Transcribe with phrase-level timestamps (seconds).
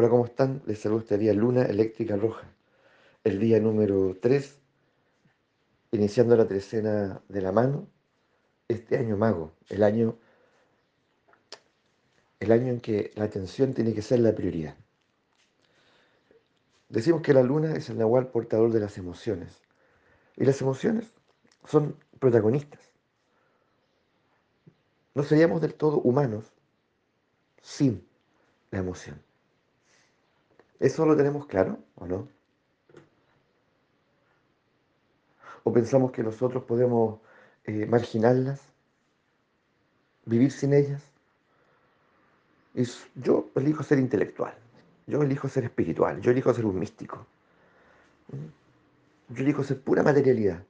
[0.00, 0.62] Hola, ¿cómo están?
[0.64, 2.46] Les saludo este día Luna Eléctrica Roja,
[3.24, 4.56] el día número 3,
[5.90, 7.88] iniciando la trecena de la mano,
[8.68, 10.16] este año mago, el año,
[12.38, 14.76] el año en que la atención tiene que ser la prioridad.
[16.88, 19.60] Decimos que la luna es el nahual portador de las emociones,
[20.36, 21.12] y las emociones
[21.64, 22.92] son protagonistas.
[25.16, 26.52] No seríamos del todo humanos
[27.62, 28.06] sin
[28.70, 29.27] la emoción.
[30.80, 32.28] ¿Eso lo tenemos claro o no?
[35.64, 37.20] ¿O pensamos que nosotros podemos
[37.64, 38.60] eh, marginarlas,
[40.24, 41.02] vivir sin ellas?
[43.16, 44.54] Yo elijo ser intelectual,
[45.06, 47.26] yo elijo ser espiritual, yo elijo ser un místico.
[48.28, 49.34] ¿Mm?
[49.34, 50.62] Yo elijo ser pura materialidad.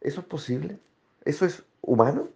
[0.00, 0.78] ¿Eso es posible?
[1.24, 2.28] ¿Eso es humano?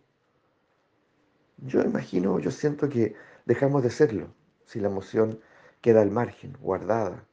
[1.59, 3.15] Yo imagino, yo siento que
[3.47, 4.27] dejamos de serlo
[4.67, 5.41] si la emoción
[5.83, 7.27] queda al margen, guardada,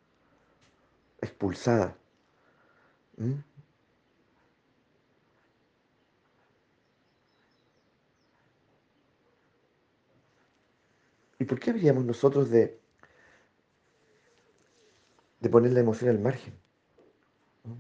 [1.21, 1.95] expulsada.
[3.17, 3.33] ¿Mm?
[11.37, 12.79] ¿Y por qué habríamos nosotros de,
[15.39, 16.53] de poner la emoción al margen?
[17.63, 17.73] ¿Mm?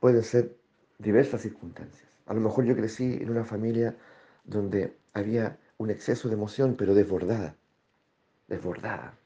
[0.00, 0.56] Pueden ser
[0.98, 2.08] diversas circunstancias.
[2.26, 3.96] A lo mejor yo crecí en una familia
[4.44, 7.56] donde había un exceso de emoción, pero desbordada
[8.50, 9.16] desbordada,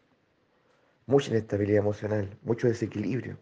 [1.07, 3.39] mucha inestabilidad emocional, mucho desequilibrio.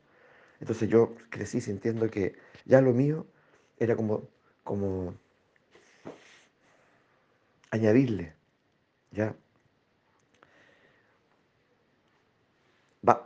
[0.61, 3.27] Entonces yo crecí sintiendo que ya lo mío
[3.79, 4.29] era como,
[4.63, 5.15] como
[7.71, 8.35] añadirle,
[9.11, 9.35] ya,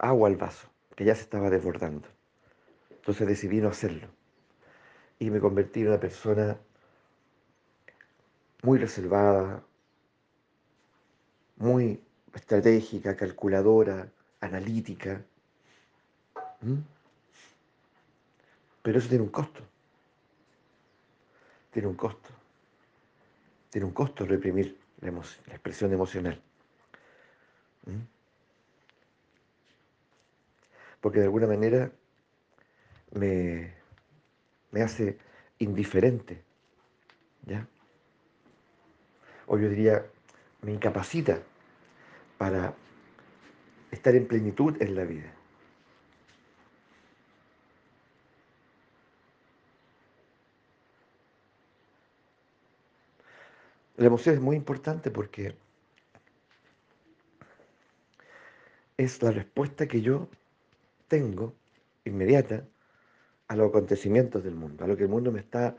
[0.01, 2.09] agua al vaso, que ya se estaba desbordando.
[2.91, 4.09] Entonces decidí no hacerlo.
[5.19, 6.59] Y me convertí en una persona
[8.63, 9.63] muy reservada,
[11.57, 12.01] muy
[12.37, 14.09] estratégica, calculadora,
[14.41, 15.23] analítica.
[18.83, 19.61] Pero eso tiene un costo.
[21.73, 22.29] Tiene un costo.
[23.71, 25.11] Tiene un costo reprimir la,
[25.49, 26.41] expresión emocional.
[31.01, 31.91] Porque de alguna manera
[33.13, 33.75] me,
[34.73, 35.19] me hace
[35.59, 36.43] indiferente.
[37.47, 37.67] ¿Ya?
[39.47, 40.05] O yo diría,
[40.63, 41.41] me incapacita
[42.39, 42.75] para
[43.91, 45.33] estar en plenitud en la vida.
[53.97, 55.57] La emoción es muy importante porque
[58.99, 60.29] es la respuesta que yo
[61.09, 61.55] tengo
[62.05, 62.67] inmediata
[63.49, 65.77] a los acontecimientos del mundo, a lo que el mundo me está,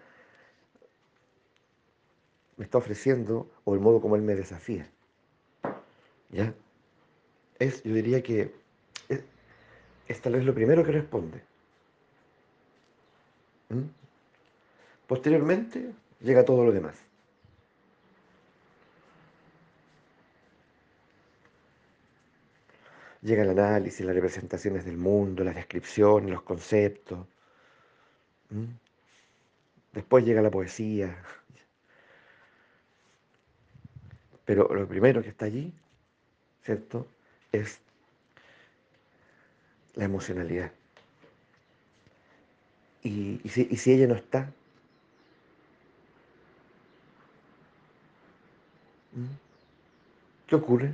[2.58, 4.90] me está ofreciendo o el modo como él me desafía.
[6.30, 6.54] ¿Ya?
[7.60, 8.54] Es, yo diría que
[10.08, 11.42] es, tal vez lo primero que responde.
[13.70, 13.84] ¿Mm?
[15.08, 16.96] Posteriormente llega todo lo demás.
[23.22, 27.26] Llega el análisis, las representaciones del mundo, las descripciones, los conceptos.
[28.50, 28.66] ¿Mm?
[29.94, 31.18] Después llega la poesía.
[34.46, 35.74] Pero lo primero que está allí
[36.68, 37.08] ¿cierto?
[37.54, 37.80] Es
[39.96, 40.70] la emocionalidad.
[43.04, 44.52] Y, si, ella no está,
[50.46, 50.94] ¿qué ocurre?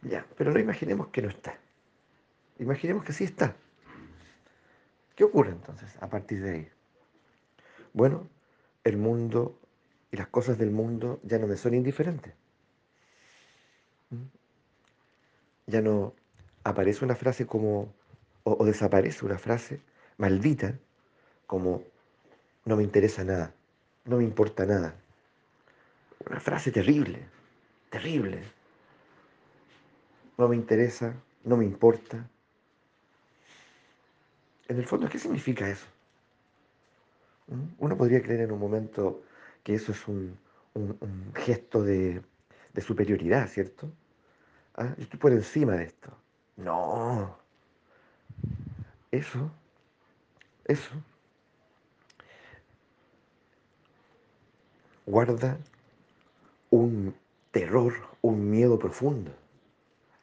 [0.00, 1.58] Ya, pero no imaginemos que no está.
[2.58, 3.54] Imaginemos que sí está.
[5.16, 6.68] ¿Qué ocurre entonces a partir de ahí?
[7.92, 8.26] Bueno,
[8.84, 9.60] el mundo
[10.10, 12.32] y las cosas del mundo ya no me son indiferentes.
[15.66, 16.14] Ya no
[16.62, 17.92] aparece una frase como,
[18.44, 19.80] o, desaparece una frase
[20.18, 20.78] maldita
[21.46, 21.82] como
[22.64, 23.52] no me interesa nada,
[24.04, 24.94] no me importa nada.
[26.26, 27.26] Una frase terrible,
[27.90, 28.42] terrible.
[30.38, 31.14] No me interesa,
[31.44, 32.28] no me importa.
[34.68, 35.86] En el fondo, ¿qué significa eso?
[37.78, 39.22] Uno podría creer en un momento
[39.62, 40.38] que eso es un,
[41.34, 42.22] gesto de,
[42.74, 43.90] de superioridad, ¿cierto?
[44.74, 44.94] ¿Ah?
[44.98, 46.10] estoy por encima de esto.
[46.56, 47.38] No.
[49.10, 49.50] Eso,
[50.64, 50.90] eso,
[55.06, 55.58] guarda
[56.70, 57.14] un
[57.52, 59.30] terror, un miedo profundo.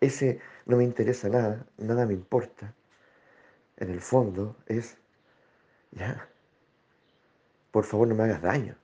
[0.01, 2.74] Ese no me interesa nada, nada me importa.
[3.77, 4.98] En el fondo es,
[5.92, 6.27] ya,
[7.71, 8.75] por favor no me hagas daño.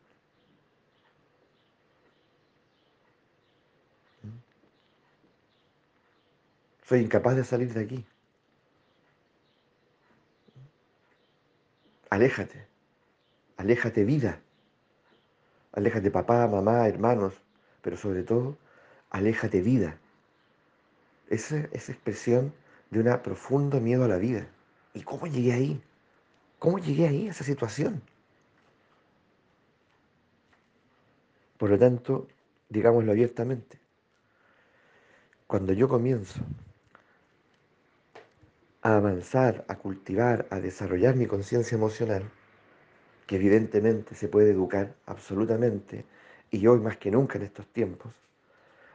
[6.87, 8.05] Soy incapaz de salir de aquí.
[12.09, 12.65] Aléjate,
[13.57, 14.39] aléjate vida.
[15.73, 17.33] Aléjate papá, mamá, hermanos,
[17.81, 18.57] pero sobre todo,
[19.09, 19.97] aléjate vida.
[21.29, 22.53] Esa, esa expresión
[22.89, 24.47] de un profundo miedo a la vida.
[24.93, 25.83] ¿Y cómo llegué ahí?
[26.57, 28.01] ¿Cómo llegué ahí, a esa situación?
[31.57, 32.29] Por lo tanto,
[32.69, 33.77] digámoslo abiertamente,
[35.47, 36.39] cuando yo comienzo
[38.87, 42.31] a avanzar, a cultivar, a desarrollar mi conciencia emocional,
[43.25, 46.05] que evidentemente se puede educar absolutamente,
[46.51, 48.13] y hoy más que nunca en estos tiempos,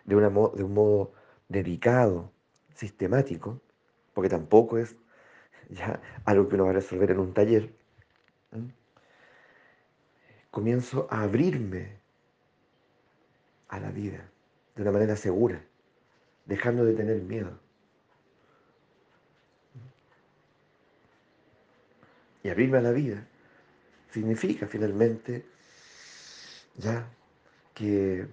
[0.06, 1.12] de, un modo
[1.50, 2.32] dedicado,
[2.74, 3.60] sistemático,
[4.14, 4.96] porque tampoco es
[5.68, 7.74] ya algo que uno va a resolver en un taller,
[10.50, 11.98] comienzo a abrirme
[13.68, 14.26] a la vida
[14.74, 15.62] de una manera segura,
[16.46, 17.60] dejando de tener miedo.
[22.42, 23.26] Y abrirme a la vida
[24.10, 25.46] significa finalmente
[26.76, 27.08] ya
[27.74, 28.26] que,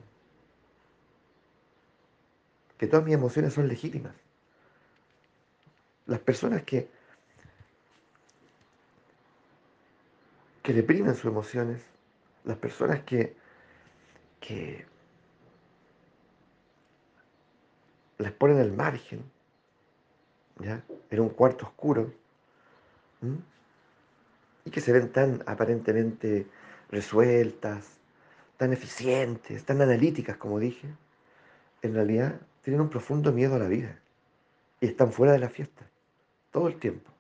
[2.78, 4.14] que todas mis emociones son legítimas.
[6.06, 6.90] Las personas que,
[10.64, 11.82] que reprimen sus emociones,
[12.46, 13.36] las personas que,
[14.40, 14.86] que
[18.18, 19.24] las ponen al margen,
[20.60, 20.84] ¿ya?
[21.10, 22.12] en un cuarto oscuro,
[24.66, 26.48] y que se ven tan aparentemente
[26.90, 28.00] resueltas,
[28.58, 30.88] tan eficientes, tan analíticas, como dije,
[31.82, 34.00] en realidad tienen un profundo miedo a la vida
[34.82, 35.86] y están fuera de la fiesta
[36.52, 37.12] todo el tiempo.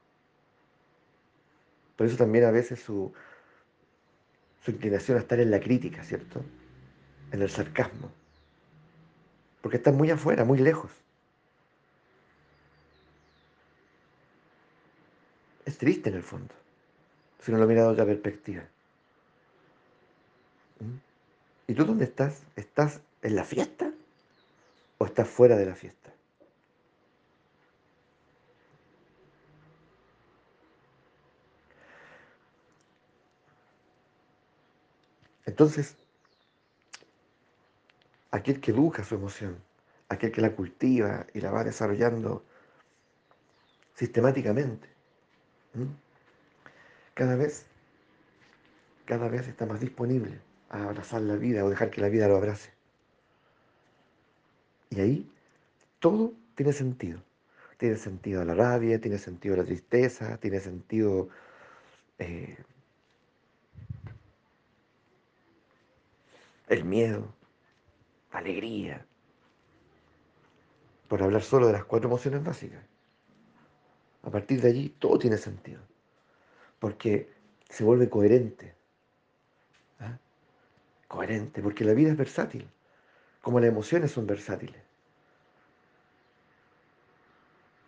[1.95, 3.13] Por eso también a veces su,
[4.63, 6.43] su inclinación a estar en la crítica, ¿cierto?
[7.31, 8.11] En el sarcasmo.
[9.61, 10.91] Porque están muy afuera, muy lejos.
[15.65, 16.53] Es triste en el fondo
[17.39, 18.63] si no lo mira de otra perspectiva.
[20.79, 20.97] ¿Mm?
[21.67, 22.41] ¿Y tú dónde estás?
[22.55, 23.91] ¿Estás en la fiesta
[24.97, 26.11] o estás fuera de la fiesta?
[35.45, 35.95] Entonces,
[38.31, 39.57] aquel que educa su emoción,
[40.07, 42.43] aquel que la cultiva y la va desarrollando
[43.95, 44.87] sistemáticamente,
[47.19, 47.65] cada vez,
[49.03, 50.39] cada vez está más disponible
[50.69, 52.71] a abrazar la vida o dejar que la vida lo abrace.
[54.89, 55.31] Y ahí
[55.99, 57.21] todo tiene sentido.
[57.77, 61.27] Tiene sentido la rabia, tiene sentido la tristeza, tiene sentido
[62.19, 62.57] eh,
[66.69, 67.33] el miedo,
[68.31, 69.05] la alegría,
[71.09, 72.81] por hablar solo de las cuatro emociones básicas.
[74.23, 75.81] A partir de allí todo tiene sentido
[76.79, 77.29] porque
[77.69, 78.73] se vuelve coherente.
[79.99, 80.17] ¿ah?
[81.07, 82.67] Coherente, porque la vida es versátil,
[83.41, 84.81] como las emociones son versátiles.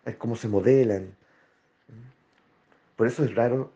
[0.04, 1.14] Es como se modelan.
[2.96, 3.72] Por eso es raro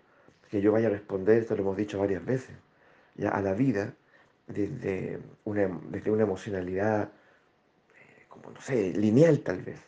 [0.50, 2.56] que yo vaya a responder, esto lo hemos dicho varias veces,
[3.16, 3.94] ya a la vida
[4.46, 9.80] desde una, desde una emocionalidad, eh, como no sé, lineal tal vez.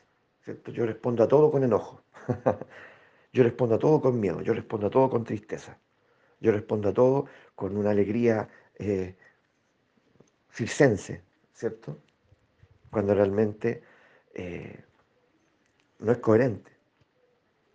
[0.45, 0.73] ¿cierto?
[0.73, 2.01] Yo respondo a todo con enojo.
[3.33, 5.79] Yo respondo a todo con miedo, yo respondo a todo con tristeza,
[6.41, 9.17] yo respondo a todo con una alegría eh,
[10.51, 11.99] circense, ¿cierto?
[12.91, 13.83] Cuando realmente
[14.35, 14.85] eh,
[15.99, 16.73] no es coherente.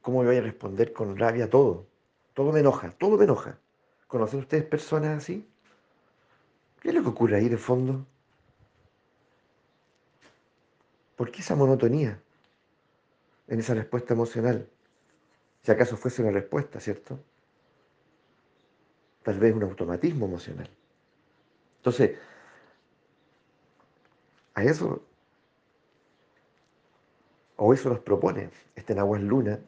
[0.02, 1.88] ¿Cómo voy a responder con rabia a todo?
[2.34, 3.60] Todo me enoja, todo me enoja.
[4.08, 5.48] ¿Conocen ustedes personas así?
[6.82, 8.06] ¿Qué es lo que ocurre ahí de fondo?
[11.16, 12.22] ¿Por qué esa monotonía
[13.48, 14.68] en esa respuesta emocional?
[15.64, 17.20] Si acaso fuese una respuesta, ¿cierto?
[19.24, 20.70] Tal vez un automatismo emocional.
[21.78, 22.18] Entonces,
[24.54, 25.02] a eso,
[27.56, 29.60] o eso nos propone este Nahual Luna,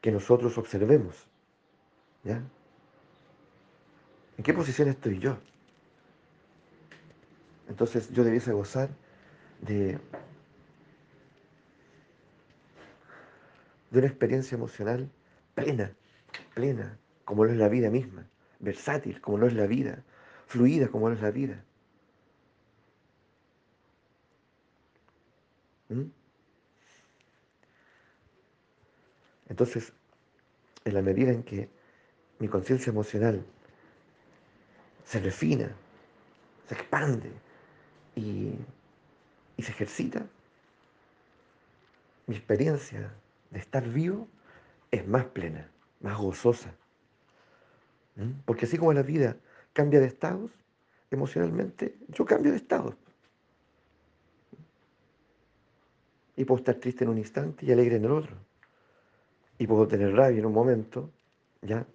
[0.00, 1.26] que nosotros observemos.
[2.22, 2.42] ¿Ya?
[4.36, 5.38] ¿En qué posición estoy yo?
[7.68, 8.90] Entonces yo debiese gozar
[9.60, 9.98] de
[13.90, 15.10] de una experiencia emocional
[15.56, 15.92] plena,
[16.54, 18.24] plena, como lo es la vida misma,
[18.60, 20.04] versátil, como lo es la vida,
[20.46, 21.64] fluida, como lo es la vida.
[25.88, 26.04] ¿Mm?
[29.48, 29.92] Entonces,
[30.84, 31.68] en la medida en que
[32.38, 33.44] mi conciencia emocional
[35.04, 35.74] se refina,
[36.68, 37.32] se expande
[38.14, 38.54] y
[39.56, 40.26] y se ejercita,
[42.26, 43.12] mi experiencia
[43.50, 44.28] de estar vivo
[44.90, 46.74] es más plena, más gozosa.
[48.44, 49.36] Porque así como la vida
[49.72, 50.50] cambia de estados,
[51.10, 52.96] emocionalmente yo cambio de estado.
[56.36, 58.36] Y puedo estar triste en un instante y alegre en el otro.
[59.58, 61.10] Y puedo tener rabia en un momento,
[61.62, 61.86] ¿ya?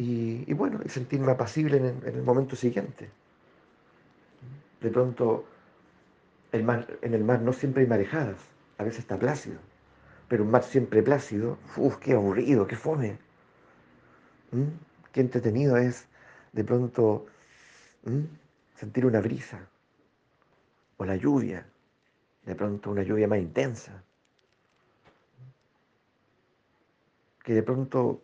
[0.00, 3.10] Y, bueno, y sentirme apacible en el, momento siguiente.
[4.80, 5.44] De pronto,
[6.52, 8.38] el mar, en el mar no siempre hay marejadas,
[8.76, 9.58] a veces está plácido.
[10.28, 13.18] Pero un mar siempre plácido, uff, qué aburrido, qué fome.
[14.52, 14.68] ¿Mm?
[15.12, 16.06] Qué entretenido es
[16.52, 17.26] de pronto
[18.04, 18.24] ¿Mm?
[18.74, 19.68] sentir una brisa
[20.98, 21.66] o la lluvia,
[22.44, 24.02] de pronto una lluvia más intensa.
[27.42, 28.22] Que de pronto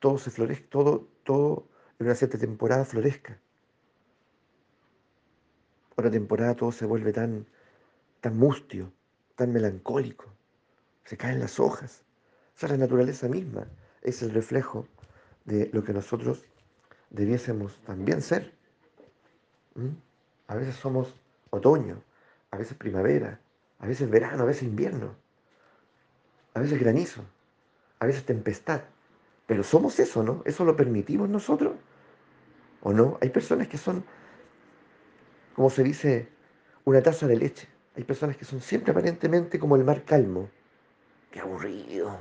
[0.00, 1.68] todo se florezca, todo, todo
[1.98, 3.38] en una cierta temporada florezca.
[5.96, 7.46] Otra temporada todo se vuelve tan,
[8.20, 8.92] tan mustio,
[9.34, 10.37] tan melancólico.
[11.08, 12.02] Se caen las hojas.
[12.54, 13.66] O sea, la naturaleza misma
[14.02, 14.86] es el reflejo
[15.46, 16.44] de lo que nosotros
[17.08, 18.52] debiésemos también ser.
[19.74, 19.88] ¿Mm?
[20.48, 21.16] A veces somos
[21.48, 22.02] otoño,
[22.50, 23.40] a veces primavera,
[23.78, 25.14] a veces verano, a veces invierno,
[26.52, 27.24] a veces granizo,
[28.00, 28.82] a veces tempestad.
[29.46, 30.42] Pero somos eso, ¿no?
[30.44, 31.74] ¿Eso lo permitimos nosotros?
[32.82, 33.16] ¿O no?
[33.22, 34.04] Hay personas que son,
[35.56, 36.28] como se dice,
[36.84, 37.66] una taza de leche.
[37.96, 40.50] Hay personas que son siempre aparentemente como el mar calmo.
[41.30, 42.18] Qué aburrido.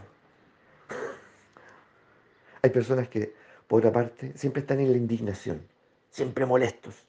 [2.61, 3.33] Hay personas que,
[3.67, 5.67] por otra parte, siempre están en la indignación,
[6.09, 7.05] siempre molestos.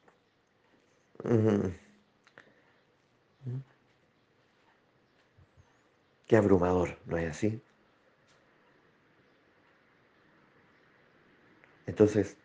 [6.26, 7.60] Qué abrumador, ¿no es así?
[11.86, 12.36] Entonces,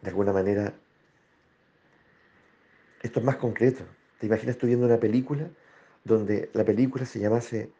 [0.00, 0.74] de alguna manera,
[3.02, 3.84] esto es más concreto.
[4.18, 5.50] ¿Te imaginas tú viendo una película
[6.04, 7.70] donde la película se llamase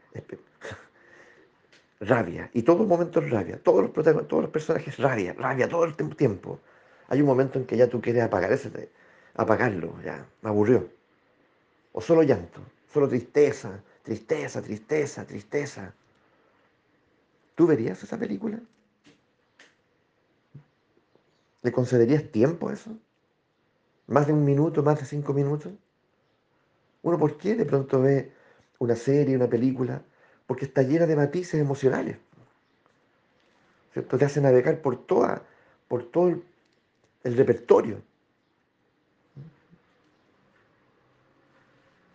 [2.00, 3.92] rabia, y todo momento es rabia, todos los,
[4.28, 6.60] todos los personajes rabia, rabia todo el tiempo.
[7.08, 8.90] Hay un momento en que ya tú quieres apagar ese,
[9.34, 10.88] apagarlo, ya, me aburrió.
[11.92, 12.60] O solo llanto,
[12.92, 15.94] solo tristeza, tristeza, tristeza, tristeza.
[17.54, 18.60] ¿Tú verías esa película?
[21.62, 22.96] ¿Le concederías tiempo a eso?
[24.06, 25.72] ¿Más de un minuto, más de cinco minutos?
[27.02, 28.32] ¿Uno por qué de pronto ve
[28.78, 30.02] una serie, una película?
[30.46, 32.18] Porque está llena de matices emocionales.
[33.92, 34.18] ¿Cierto?
[34.18, 35.42] Te hace navegar por, toda,
[35.88, 38.02] por todo el, repertorio.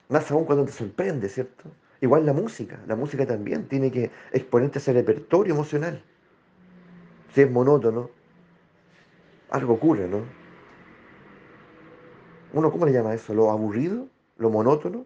[0.10, 1.64] Más aún cuando te sorprende, ¿cierto?
[2.02, 6.04] Igual la música, la música también tiene que exponerte ese repertorio emocional.
[7.34, 8.10] Si es monótono,
[9.50, 10.24] algo ocurre, ¿no?
[12.54, 13.34] Uno, ¿cómo le llama eso?
[13.34, 14.08] ¿Lo aburrido?
[14.38, 15.06] ¿Lo monótono?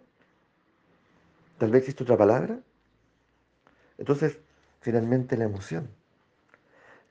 [1.58, 2.60] Tal vez existe otra palabra.
[3.98, 4.38] Entonces,
[4.82, 5.90] finalmente la emoción,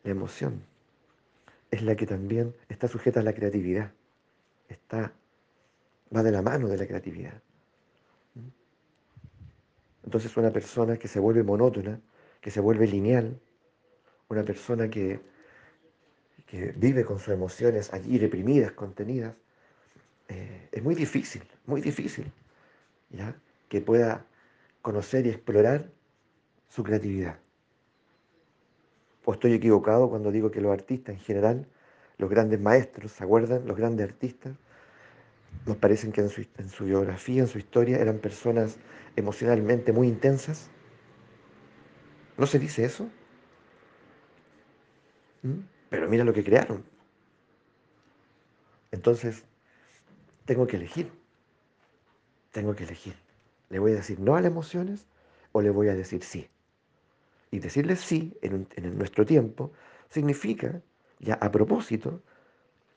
[0.03, 0.63] la emoción
[1.71, 3.93] es la que también está sujeta a la creatividad.
[4.69, 5.13] Está,
[6.15, 7.41] va de la mano de la creatividad.
[10.05, 11.99] Entonces una persona que se vuelve monótona,
[12.41, 13.41] que se vuelve lineal,
[14.29, 15.21] una persona que,
[16.47, 19.35] que vive con sus emociones allí reprimidas, contenidas,
[20.29, 22.31] eh, es muy difícil, muy difícil,
[23.11, 23.35] ¿ya?
[23.69, 24.27] que pueda
[24.85, 25.91] conocer y explorar
[26.69, 27.39] su creatividad.
[29.25, 31.67] ¿O estoy equivocado cuando digo que los artistas en general,
[32.19, 33.67] los grandes maestros, ¿se acuerdan?
[33.67, 34.53] Los grandes artistas,
[35.65, 38.77] nos parecen que en su, biografía, en su historia, eran personas
[39.17, 40.69] emocionalmente muy intensas.
[42.37, 43.09] ¿No se dice eso?
[45.41, 45.61] ¿Mm?
[45.89, 46.85] Pero mira lo que crearon.
[48.91, 49.45] Entonces,
[50.45, 51.11] tengo que elegir.
[52.53, 53.24] Tengo que elegir.
[53.75, 55.05] ¿Le voy a decir no a las emociones
[55.51, 56.49] o le voy a decir sí?
[57.51, 59.73] Y decirle sí en, nuestro tiempo
[60.11, 60.81] significa,
[61.19, 62.23] ya a propósito,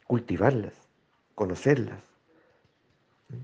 [0.06, 0.76] cultivarlas,
[1.34, 2.04] conocerlas,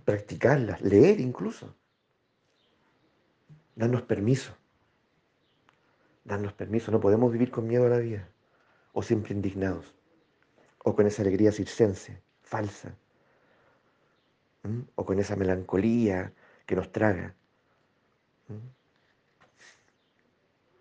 [0.05, 1.73] practicarlas, leer incluso.
[3.75, 4.55] Darnos permiso.
[6.25, 6.91] Darnos permiso.
[6.91, 8.29] No podemos vivir con miedo a la vida.
[8.91, 9.95] O siempre indignados.
[10.83, 12.95] O con esa alegría circense, falsa.
[14.93, 16.31] O con esa melancolía
[16.65, 17.35] que nos traga.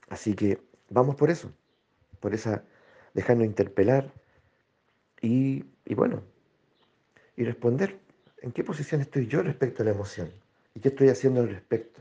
[0.08, 0.60] Así que
[0.90, 1.52] vamos por eso.
[2.20, 2.64] Por esa,
[3.14, 4.12] dejarnos interpelar
[5.20, 6.22] y, y bueno,
[7.36, 7.98] y responder
[8.42, 10.32] en qué posición estoy yo respecto a la emoción
[10.74, 12.00] y qué estoy haciendo al respecto.